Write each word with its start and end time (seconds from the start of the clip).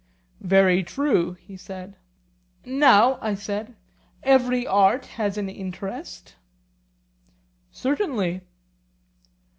Very 0.47 0.81
true, 0.81 1.33
he 1.33 1.55
said. 1.55 1.95
Now, 2.65 3.19
I 3.21 3.35
said, 3.35 3.75
every 4.23 4.65
art 4.65 5.05
has 5.05 5.37
an 5.37 5.47
interest? 5.47 6.37
Certainly. 7.71 8.41